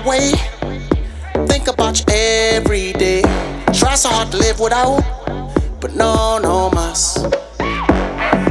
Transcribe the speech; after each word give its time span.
your 0.00 0.08
way. 0.08 0.32
Think 1.46 1.68
about 1.68 1.98
you 1.98 2.04
every 2.08 2.92
day. 2.92 3.22
Try 3.72 3.94
so 3.94 4.08
hard 4.08 4.30
to 4.32 4.38
live 4.38 4.58
without, 4.60 5.02
but 5.80 5.94
no, 5.94 6.38
no 6.38 6.70
mas. 6.70 7.14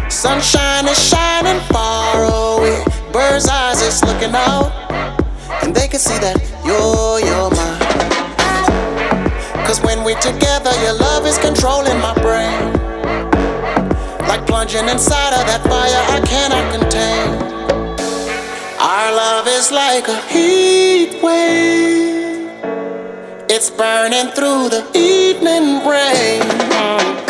Sunshine 0.09 0.87
is 0.87 0.97
shining 0.97 1.59
far 1.71 2.23
away. 2.23 2.83
Bird's 3.11 3.47
eyes 3.47 3.81
is 3.81 4.03
looking 4.03 4.33
out, 4.33 4.71
and 5.63 5.75
they 5.75 5.87
can 5.87 5.99
see 5.99 6.17
that 6.19 6.37
you're, 6.65 7.19
you're 7.19 7.51
mine. 7.51 7.79
Cause 9.65 9.81
when 9.81 10.03
we're 10.03 10.19
together, 10.19 10.71
your 10.81 10.93
love 10.93 11.25
is 11.25 11.37
controlling 11.37 11.99
my 11.99 12.13
brain. 12.21 12.73
Like 14.27 14.45
plunging 14.45 14.87
inside 14.87 15.33
of 15.33 15.45
that 15.45 15.63
fire 15.63 16.03
I 16.15 16.21
cannot 16.25 16.71
contain. 16.73 17.49
Our 18.79 19.11
love 19.11 19.47
is 19.59 19.71
like 19.73 20.07
a 20.07 20.21
heat 20.27 21.21
wave. 21.21 22.49
It's 23.49 23.69
burning 23.69 24.31
through 24.31 24.69
the 24.69 24.83
evening 24.95 25.85
rain. 25.85 26.49
Set 26.89 27.28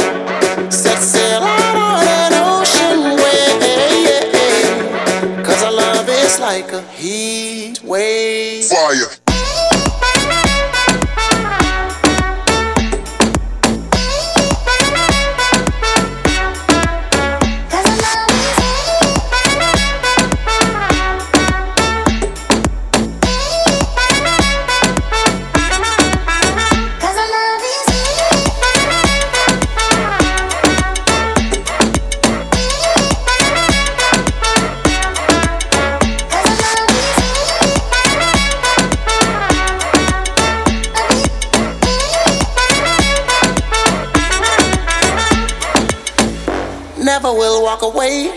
walk 47.69 47.83
away 47.83 48.33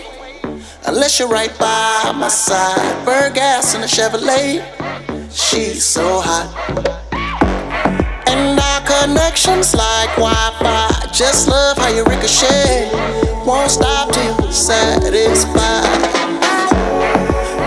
unless 0.85 1.17
you're 1.17 1.27
right 1.27 1.57
by 1.57 2.13
my 2.15 2.27
side. 2.27 3.03
Burn 3.03 3.33
gas 3.33 3.73
in 3.73 3.81
a 3.81 3.89
Chevrolet, 3.95 4.61
she's 5.31 5.83
so 5.83 6.21
hot. 6.21 6.49
And 8.27 8.59
our 8.59 8.81
connections 8.85 9.73
like 9.73 10.09
Wi-Fi. 10.21 11.09
Just 11.11 11.47
love 11.47 11.77
how 11.79 11.87
you 11.87 12.03
ricochet. 12.03 12.91
Won't 13.43 13.71
stop 13.71 14.13
till 14.13 14.35
you're 14.39 14.51
satisfied. 14.51 16.01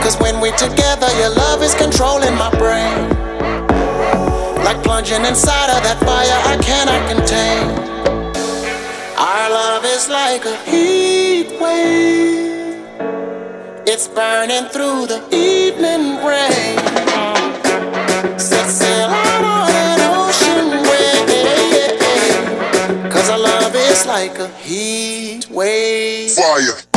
Cause 0.04 0.16
when 0.20 0.40
we're 0.40 0.56
together, 0.56 1.10
your 1.18 1.30
love 1.34 1.64
is 1.64 1.74
controlling 1.74 2.36
my 2.36 2.50
brain. 2.62 2.96
Like 4.62 4.78
plunging 4.84 5.24
inside 5.24 5.70
of 5.74 5.82
that 5.82 5.98
fire 6.06 6.38
I 6.52 6.54
cannot 6.62 7.02
contain. 7.10 7.64
Our 9.18 9.50
love 9.50 9.84
is 9.84 10.08
like 10.08 10.44
a 10.44 10.56
heat 10.70 11.15
It's 13.88 14.08
burning 14.08 14.68
through 14.70 15.06
the 15.06 15.22
evening 15.32 16.22
rain. 16.24 16.78
Set 18.38 18.68
sail 18.68 19.08
out 19.08 19.44
on 19.44 19.70
an 19.70 20.00
ocean 20.20 20.82
wave. 20.90 21.98
Cause 23.10 23.30
our 23.30 23.38
love 23.38 23.74
is 23.74 24.04
like 24.06 24.38
a 24.38 24.48
heat 24.58 25.48
wave. 25.48 26.32
Fire. 26.32 26.95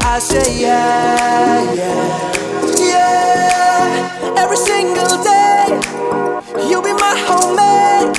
I 0.00 0.18
say, 0.18 0.60
yeah, 0.60 1.74
yeah, 1.74 2.32
yeah. 2.78 4.34
Every 4.38 4.56
single 4.56 5.22
day, 5.22 5.66
you'll 6.68 6.82
be 6.82 6.92
my 6.94 7.14
homemade. 7.26 8.16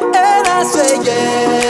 And 0.00 0.46
I 0.48 0.62
say, 0.64 0.96
yeah, 1.04 1.65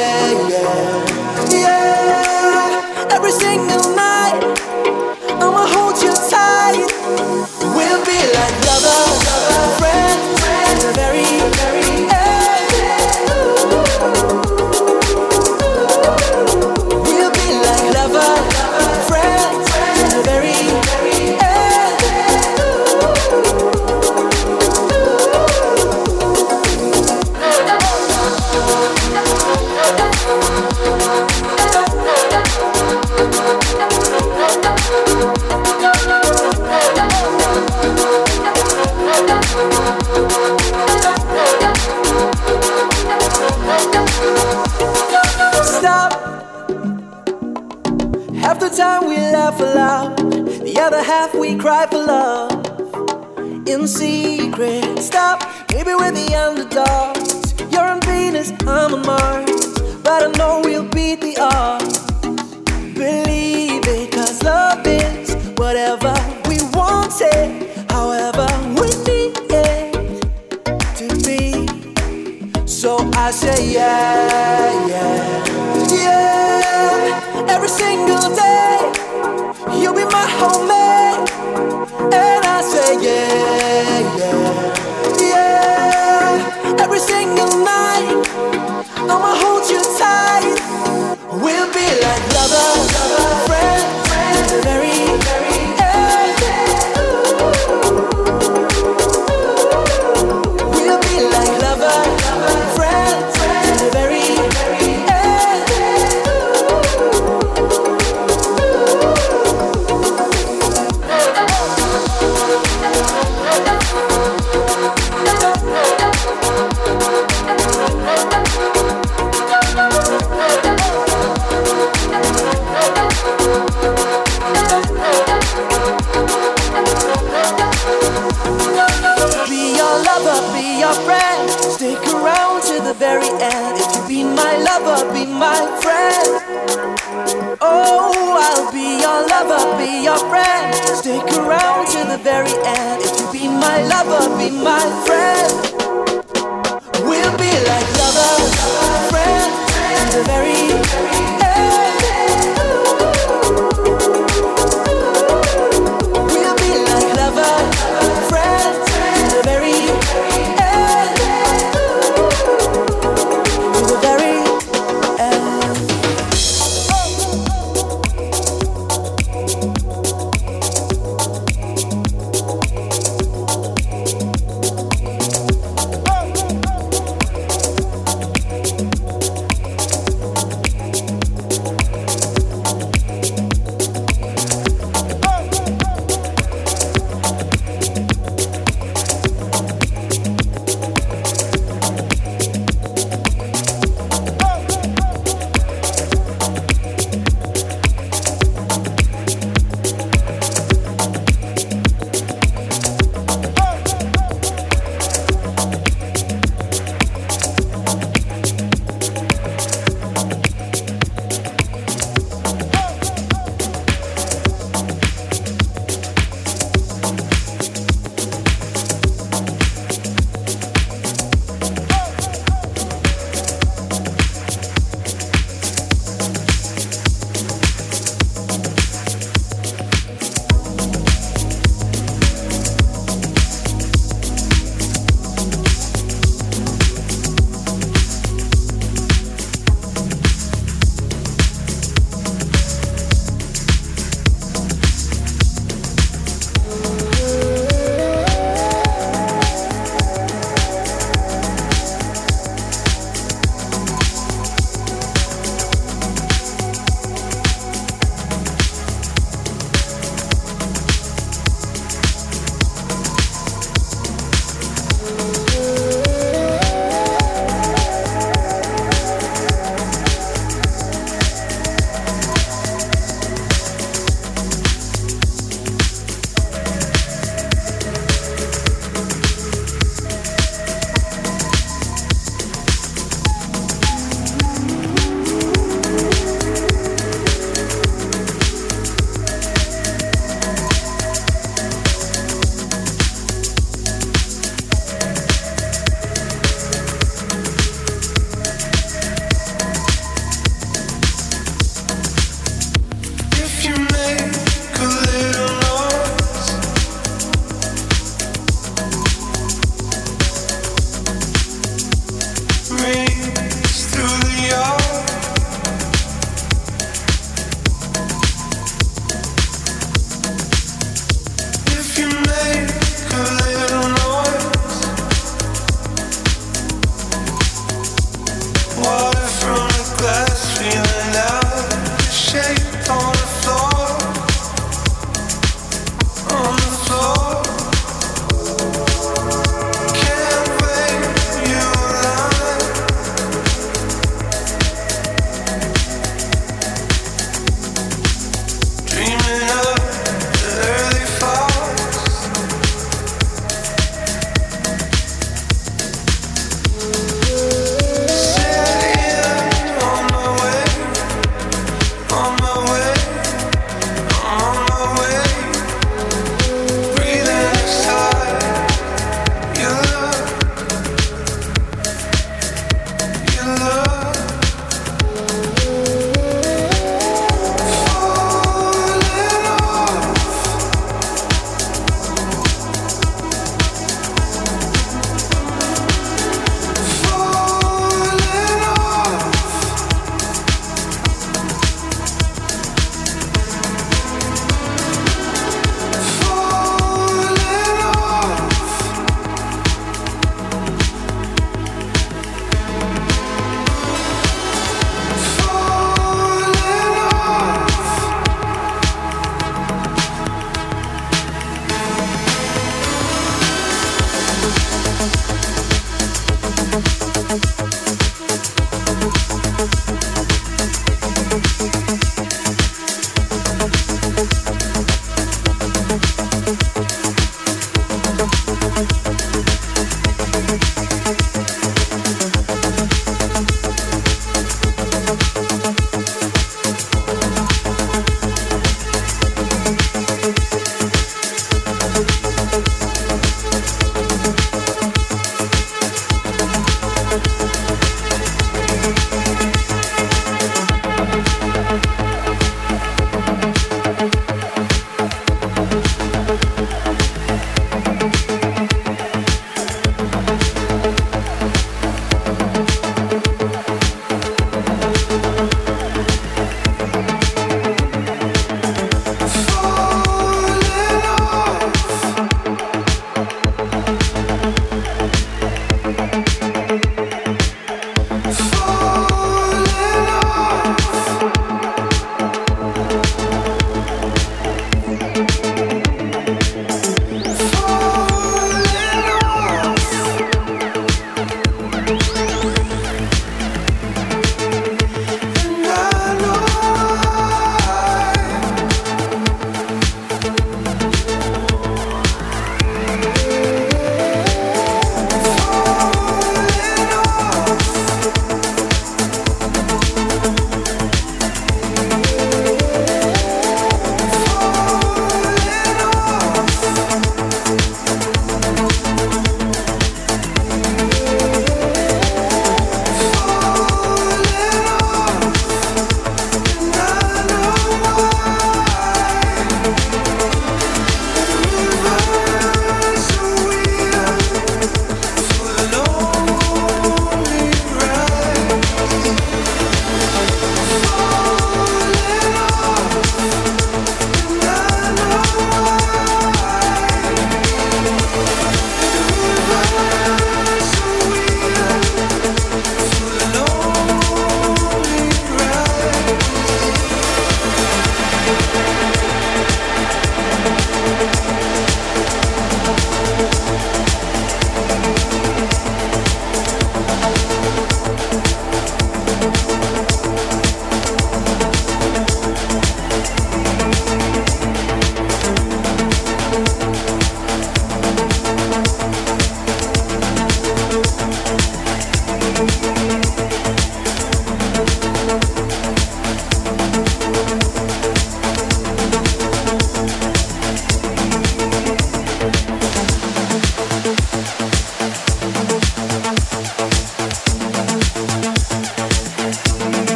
cry 51.66 51.84
for 51.90 51.98
love. 51.98 53.66
In 53.66 53.88
secret, 53.88 55.00
stop. 55.00 55.42
Maybe 55.72 55.92
we're 55.94 56.12
the 56.12 56.32
underdogs. 56.44 57.54
You're 57.72 57.82
unbeatable. 57.82 58.16
Venus, 58.16 58.52
I'm 58.66 58.94
a 58.94 58.98
Mars. 58.98 59.74
But 60.04 60.22
I 60.22 60.30
know 60.38 60.60
we'll 60.64 60.88
beat 60.88 61.20
the 61.20 61.36
odds. 61.40 61.85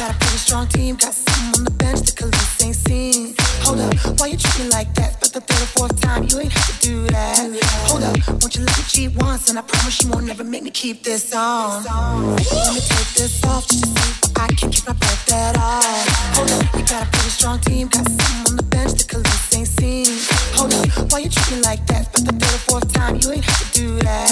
Got 0.00 0.14
a 0.14 0.18
pretty 0.18 0.38
strong 0.38 0.66
team, 0.68 0.96
got 0.96 1.12
something 1.12 1.60
on 1.60 1.64
the 1.64 1.70
bench 1.72 2.00
the 2.00 2.12
Khalees 2.12 2.64
ain't 2.64 2.74
seen. 2.74 3.34
Hold 3.64 3.80
up, 3.80 4.18
why 4.18 4.28
you 4.28 4.38
treat 4.38 4.64
me 4.64 4.70
like 4.70 4.94
that? 4.94 5.20
But 5.20 5.34
the 5.34 5.42
third 5.42 5.60
or 5.60 5.70
fourth 5.76 6.00
time, 6.00 6.26
you 6.30 6.40
ain't 6.40 6.52
have 6.52 6.66
to 6.72 6.79
me 8.80 8.88
cheat 8.88 9.10
once? 9.16 9.48
And 9.50 9.58
I 9.58 9.62
promise 9.62 10.02
you 10.02 10.10
won't 10.10 10.26
never 10.26 10.44
make 10.44 10.62
me 10.62 10.70
keep 10.70 11.02
this 11.02 11.34
on. 11.34 11.84
Let 11.84 12.74
me 12.74 12.80
take 12.80 13.10
this 13.14 13.44
off 13.44 13.66
just 13.68 13.84
to 13.84 13.88
see 13.88 14.10
if 14.28 14.38
I 14.38 14.46
can 14.48 14.70
keep 14.70 14.86
my 14.86 14.94
breath 14.94 15.32
at 15.32 15.56
all. 15.58 15.82
Hold 16.36 16.50
up, 16.50 16.74
you 16.74 16.84
got 16.86 17.06
a 17.06 17.10
pretty 17.10 17.30
strong 17.30 17.58
team, 17.60 17.88
got 17.88 18.06
something 18.08 18.50
on 18.50 18.56
the 18.56 18.62
bench 18.62 18.92
the 18.92 19.04
Khalees 19.04 19.56
ain't 19.56 19.68
seen. 19.68 20.06
Hold 20.56 20.72
up, 20.74 21.12
why 21.12 21.18
you 21.20 21.28
treat 21.28 21.62
like 21.64 21.84
that? 21.86 22.12
But 22.12 22.24
the 22.26 22.32
third 22.32 22.54
or 22.54 22.62
fourth 22.68 22.92
time, 22.92 23.18
you 23.20 23.32
ain't 23.32 23.44
have 23.44 23.60
to 23.60 23.80
do 23.80 23.98
that. 24.00 24.30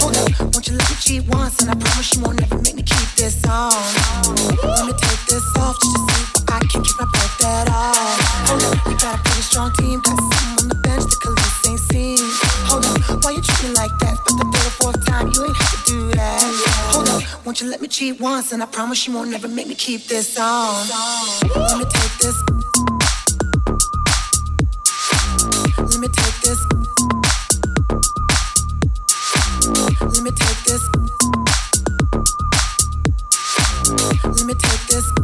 Hold 0.00 0.16
up, 0.16 0.28
won't 0.40 0.66
you 0.66 0.76
let 0.76 0.88
me 0.88 0.96
cheat 1.00 1.26
once? 1.28 1.60
And 1.60 1.70
I 1.70 1.74
promise 1.74 2.14
you 2.14 2.22
won't 2.22 2.40
never 2.40 2.58
make 2.62 2.76
me 2.76 2.82
keep 2.82 3.08
this 3.16 3.44
on. 3.46 3.72
Let 4.64 4.86
me 4.86 4.94
take 4.96 5.22
this 5.28 5.46
off 5.58 5.76
just 5.82 5.92
to 5.96 6.00
see 6.08 6.24
if 6.40 6.48
I 6.48 6.60
can 6.70 6.80
keep 6.82 6.96
my 6.98 7.08
breath 7.12 7.44
at 7.44 7.68
all. 7.68 8.16
Hold 8.48 8.64
up, 8.64 8.86
you 8.86 8.96
got 8.96 9.18
a 9.18 9.22
pretty 9.22 9.42
strong 9.42 9.72
team, 9.76 10.00
got 10.00 10.16
something 10.16 10.64
on 10.64 10.68
the 10.68 10.78
bench 10.86 11.04
the 11.04 11.16
Khalees 11.20 11.68
ain't 11.68 11.80
seen. 11.90 12.49
Why 13.22 13.32
you 13.32 13.42
treat 13.42 13.68
me 13.68 13.74
like 13.74 13.96
that? 13.98 14.16
But 14.24 14.34
the 14.38 14.44
third 14.52 14.66
or 14.66 14.70
fourth 14.80 15.06
time, 15.06 15.30
you 15.34 15.44
ain't 15.44 15.56
have 15.56 15.84
to 15.84 15.90
do 15.90 16.10
that. 16.12 16.42
Hold 16.92 17.08
up, 17.08 17.22
won't 17.44 17.60
you 17.60 17.68
let 17.68 17.80
me 17.80 17.88
cheat 17.88 18.20
once? 18.20 18.52
And 18.52 18.62
I 18.62 18.66
promise 18.66 19.06
you 19.06 19.14
won't 19.14 19.30
never 19.30 19.48
make 19.48 19.66
me 19.66 19.74
keep 19.74 20.06
this 20.06 20.38
on. 20.38 20.86
Let 21.54 21.78
me 21.78 21.84
take 21.84 22.18
this. 22.18 22.36
Let 25.78 25.98
me 26.00 26.08
take 26.08 26.40
this. 26.40 26.60
Let 30.00 30.22
me 30.22 30.30
take 30.30 30.60
this. 30.64 30.82
Let 34.24 34.46
me 34.46 34.54
take 34.54 34.86
this. 34.88 35.19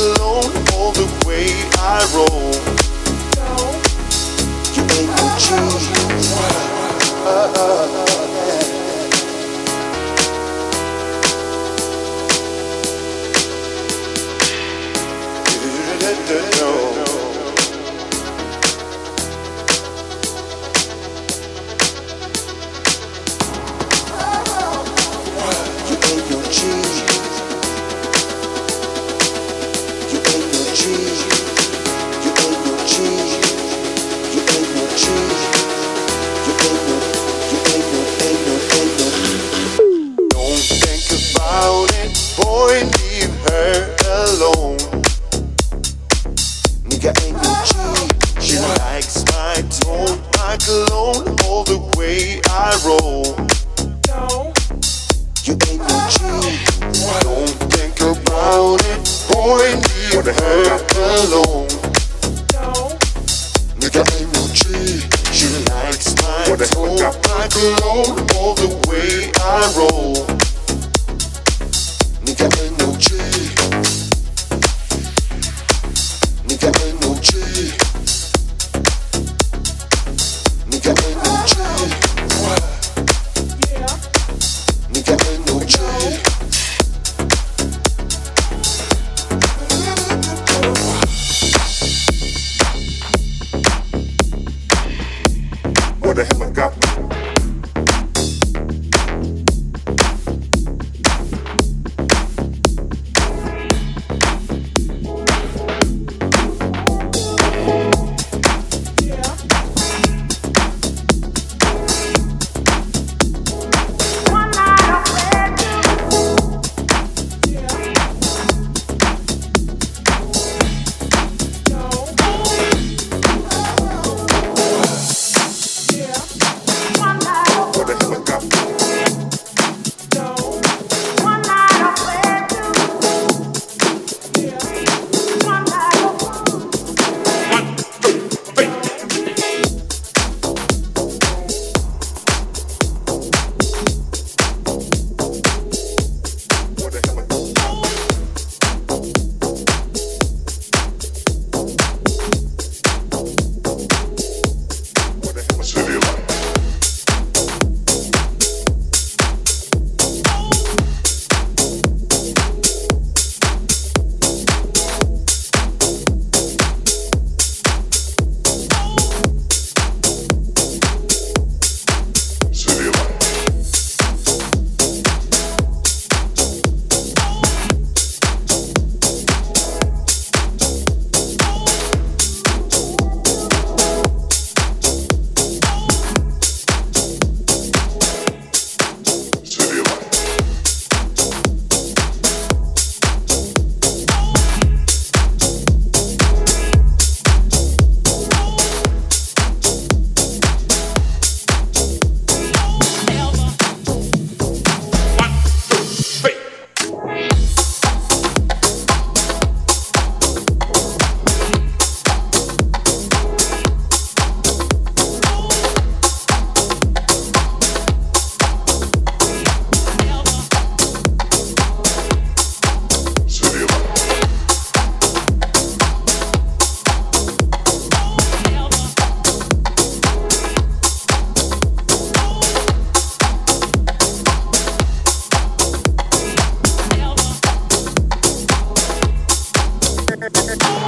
alone 0.00 0.50
all 0.72 0.92
the 0.92 1.06
way 1.26 1.52
I 1.78 2.00
roll. 2.14 2.52
No. 3.36 3.52
You 4.74 4.82
ain't 4.96 5.10
no 5.16 5.26
G. 5.36 5.44
Uh, 7.26 7.52
uh, 7.56 8.04
uh. 8.04 8.09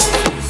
Yeah. 0.03 0.42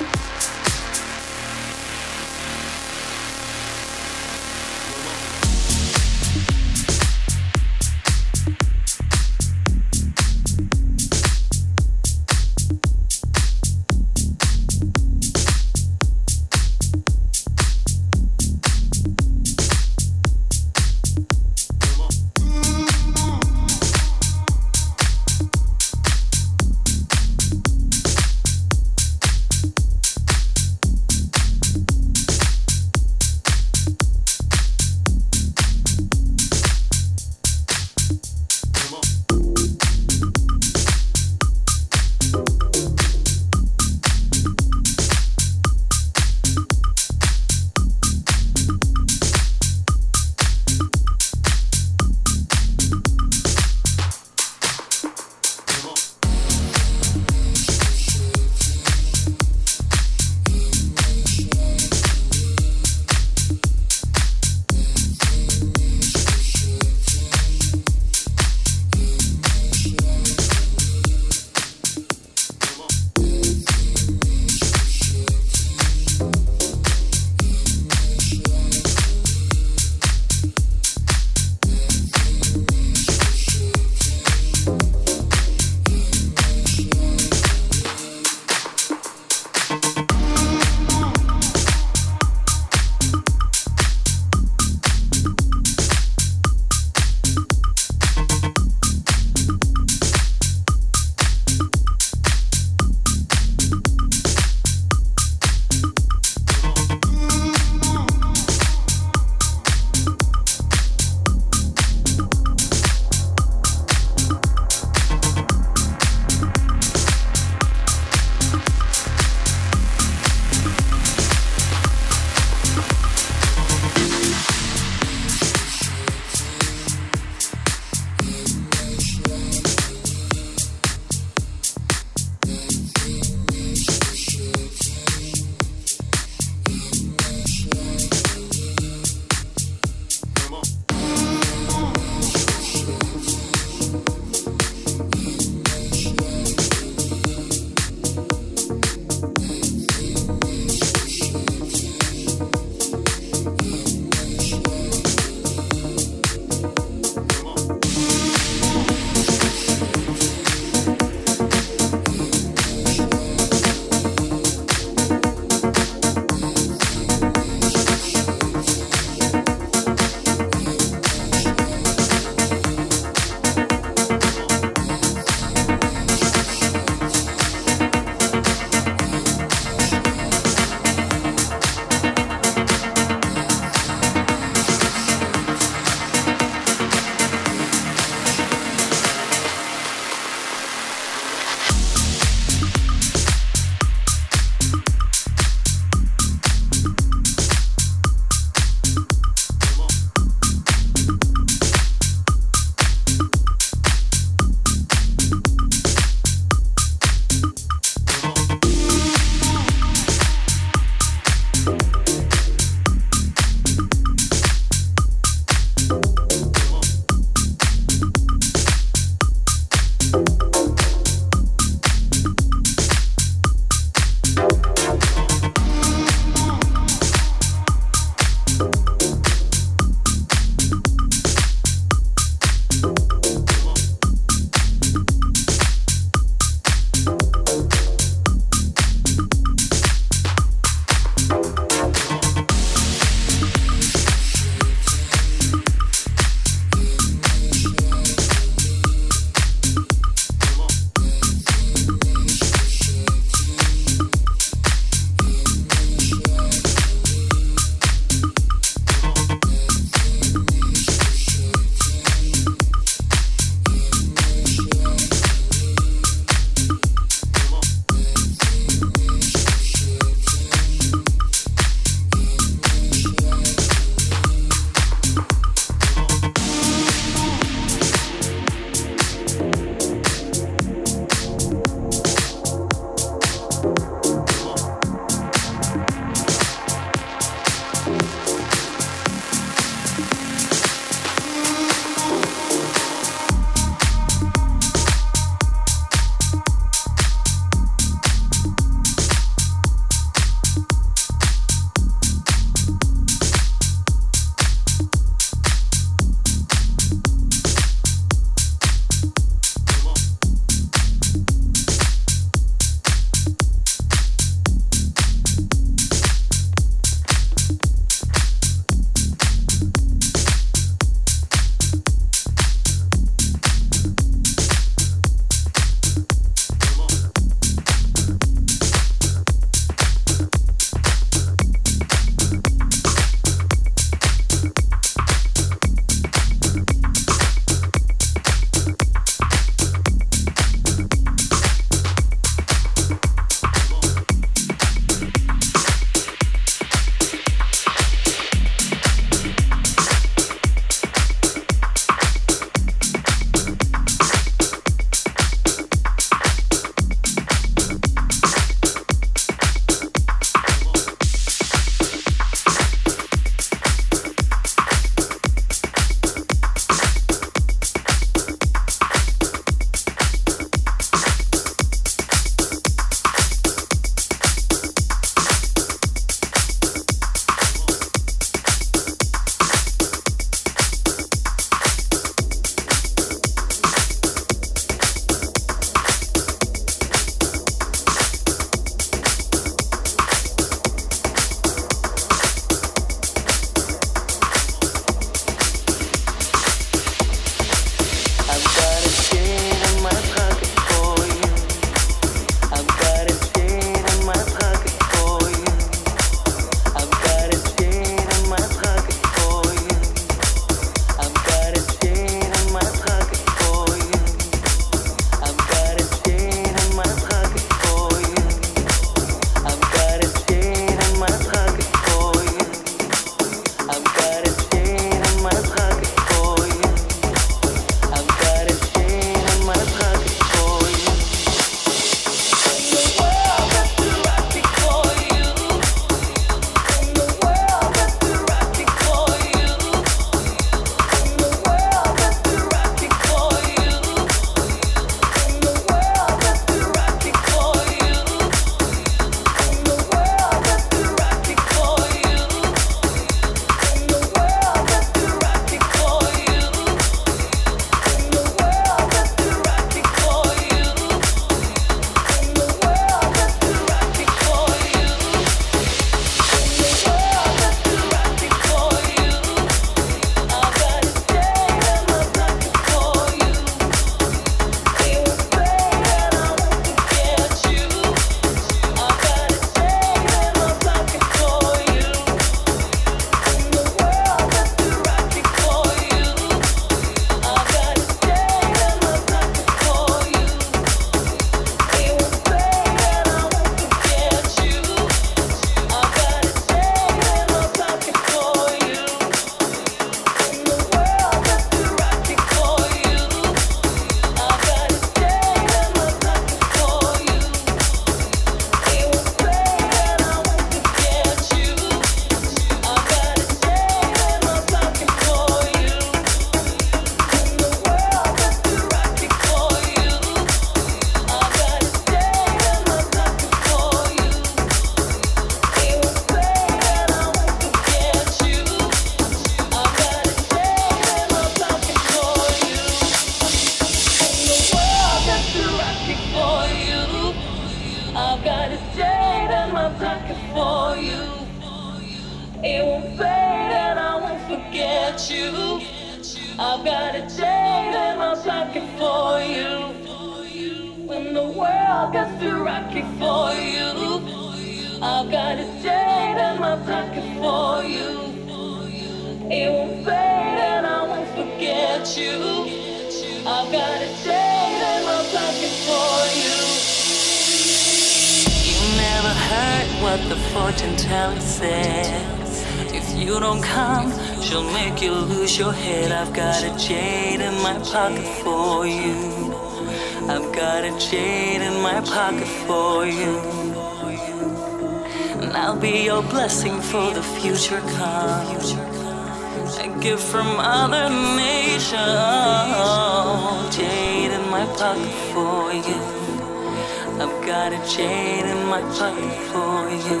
Jade 597.68 598.24
in 598.24 598.46
my 598.46 598.60
pocket 598.78 599.12
for 599.30 599.68
you. 599.86 600.00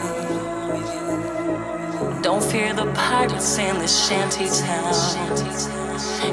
Don't 2.22 2.42
fear 2.42 2.72
the 2.72 2.86
pirates 2.92 3.58
in 3.58 3.78
this 3.78 4.06
shanty 4.06 4.46
town. 4.46 4.94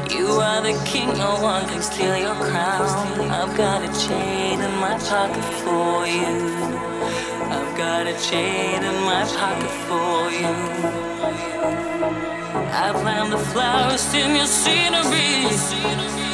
You 0.09 0.27
are 0.27 0.61
the 0.61 0.73
king, 0.85 1.07
no 1.17 1.39
one 1.41 1.65
can 1.67 1.81
steal 1.81 2.17
your 2.17 2.35
crown. 2.35 2.87
I've 3.29 3.55
got 3.57 3.83
a 3.83 4.07
chain 4.07 4.59
in 4.61 4.75
my 4.79 4.97
pocket 5.09 5.43
for 5.63 6.05
you. 6.07 6.35
I've 7.55 7.77
got 7.77 8.07
a 8.07 8.13
chain 8.29 8.83
in 8.83 8.97
my 9.03 9.23
pocket 9.37 9.71
for 9.87 10.31
you. 10.31 10.53
I 12.71 12.91
plant 12.93 13.31
the 13.31 13.37
flowers 13.37 14.13
in 14.13 14.35
your 14.35 14.45
scenery. 14.45 16.26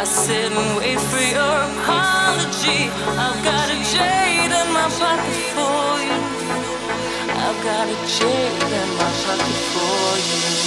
I 0.00 0.04
sit 0.04 0.52
and 0.52 0.76
wait 0.78 1.00
for 1.10 1.18
your 1.18 1.56
apology. 1.74 2.86
I've 3.18 3.42
got 3.42 3.68
a 3.68 3.78
jade 3.82 4.52
in 4.60 4.72
my 4.72 4.86
pocket 4.94 5.34
for 5.54 5.98
you. 6.06 6.18
I've 7.34 7.58
got 7.64 7.88
a 7.88 7.96
jade 8.06 8.72
in 8.80 8.88
my 8.94 9.10
pocket 9.26 9.58
for 9.74 10.52
you. 10.54 10.57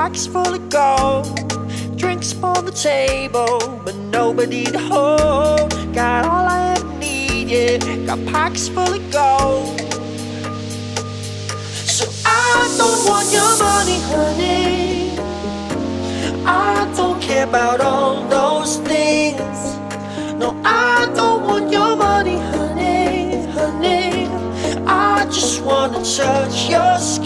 Pockets 0.00 0.26
full 0.26 0.54
of 0.54 0.70
gold. 0.70 1.26
Drinks 1.98 2.32
on 2.42 2.64
the 2.64 2.72
table, 2.72 3.58
but 3.84 3.94
nobody 4.18 4.64
to 4.64 4.78
hold. 4.78 5.68
Got 5.92 6.24
all 6.24 6.46
I 6.48 6.74
ever 6.74 6.98
need, 6.98 7.50
yeah. 7.50 7.76
Got 8.06 8.24
pockets 8.32 8.68
full 8.70 8.94
of 8.98 9.04
gold. 9.12 9.78
So 11.96 12.06
I 12.24 12.74
don't 12.80 13.00
want 13.10 13.28
your 13.30 13.52
money, 13.68 13.98
honey. 14.10 15.10
I 16.46 16.90
don't 16.96 17.20
care 17.20 17.44
about 17.44 17.82
all 17.82 18.26
those 18.36 18.78
things. 18.78 19.58
No, 20.40 20.58
I 20.64 21.12
don't 21.14 21.42
want 21.44 21.70
your 21.70 21.94
money, 21.94 22.38
honey, 22.54 23.46
honey. 23.52 24.28
I 24.86 25.26
just 25.26 25.60
wanna 25.62 26.02
touch 26.02 26.70
your 26.70 26.96
skin. 26.98 27.19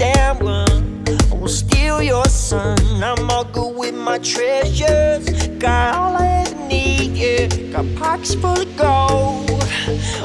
And 0.00 0.40
run. 0.42 1.04
I 1.06 1.34
won't 1.34 1.50
steal 1.50 2.00
your 2.00 2.24
sun. 2.24 2.78
I'm 3.02 3.30
all 3.30 3.44
good 3.44 3.76
with 3.76 3.94
my 3.94 4.16
treasures. 4.20 5.28
Got 5.58 5.94
all 5.94 6.16
I 6.16 6.46
ever 6.46 6.66
need, 6.66 7.14
yeah. 7.14 7.46
Got 7.70 7.94
pockets 7.96 8.34
full 8.34 8.58
of 8.58 8.74
gold. 8.74 9.50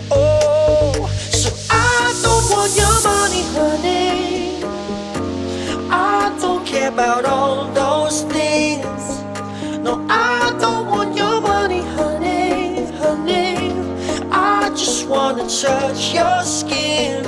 Oh, 0.10 1.10
so 1.32 1.50
I 1.70 2.16
don't 2.24 2.46
want 2.50 2.78
your 2.78 2.98
money, 3.04 3.44
honey. 3.58 4.64
I 5.92 6.34
don't 6.40 6.66
care 6.66 6.88
about 6.88 7.26
all 7.26 7.70
those 7.74 8.22
things. 8.22 9.04
No, 9.84 10.06
I 10.10 10.56
don't 10.62 10.88
want 10.88 11.18
your 11.18 11.42
money, 11.42 11.82
honey, 11.82 12.86
honey. 13.02 13.74
I 14.32 14.70
just 14.70 15.10
wanna 15.10 15.44
touch 15.50 16.14
your 16.14 16.42
skin. 16.44 17.26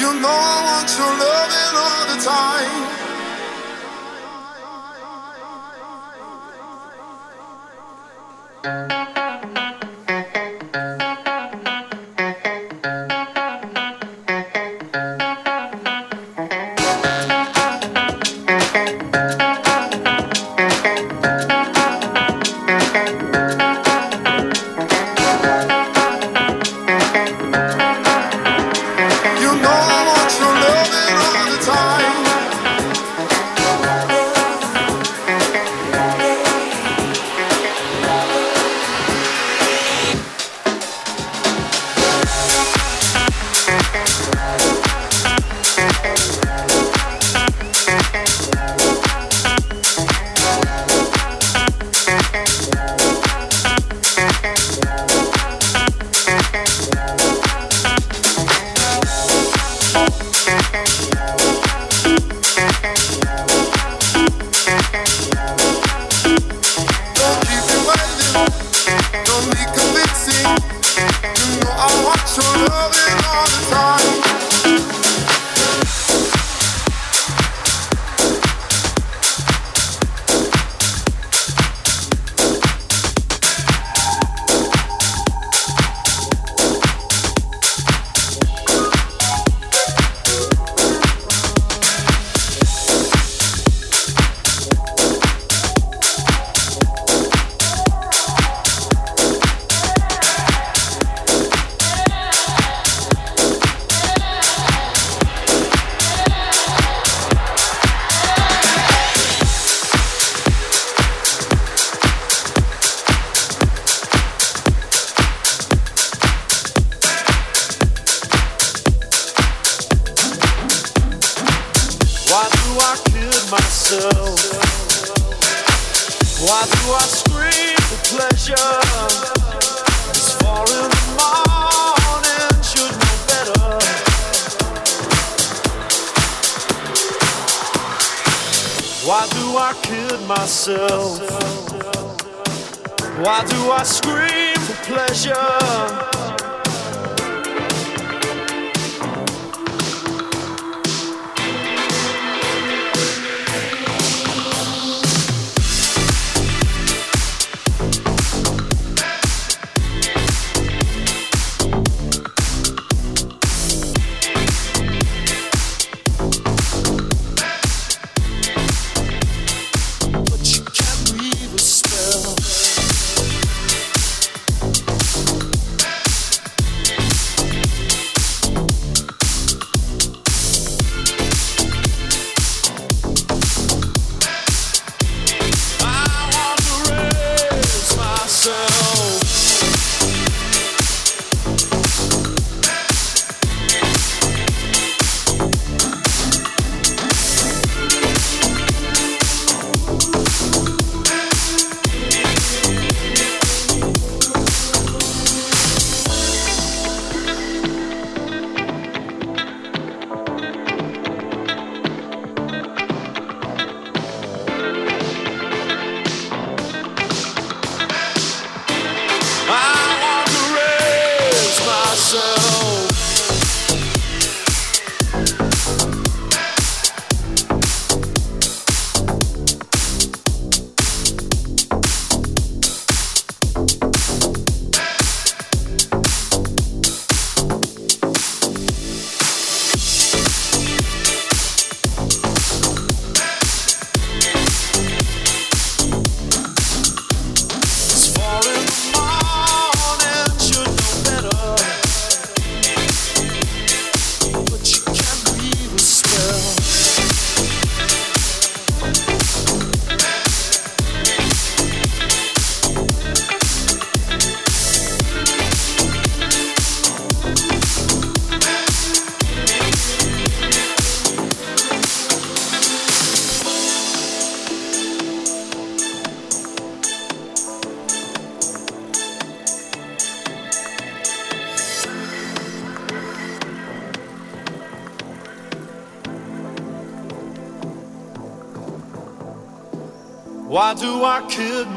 You 0.00 0.14
know 0.14 0.28
I 0.30 0.56
want 0.64 0.88
your 0.96 1.12
loving 1.12 1.76
all 1.76 2.04
the 2.08 2.18
time. 2.24 2.99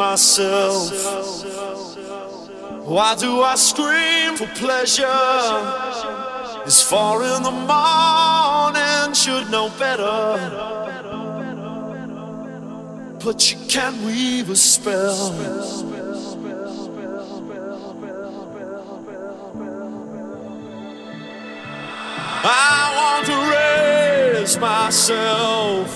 Myself? 0.04 0.92
Why 2.94 3.16
do 3.16 3.42
I 3.42 3.56
scream 3.56 4.36
for 4.40 4.50
pleasure? 4.64 5.24
It's 6.68 6.82
far 6.92 7.16
in 7.34 7.42
the 7.50 7.56
morning, 7.74 9.14
should 9.24 9.48
know 9.50 9.68
better. 9.86 10.22
But 13.24 13.38
you 13.50 13.58
can't 13.74 13.98
weave 14.08 14.50
a 14.50 14.56
spell. 14.56 15.22
I 22.46 22.82
want 23.00 23.24
to 23.32 23.38
raise 23.56 24.58
myself. 24.58 25.90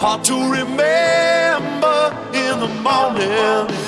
Hard 0.00 0.24
to 0.24 0.36
remember 0.58 1.37
in 2.58 2.68
the 2.68 2.82
morning. 2.82 3.87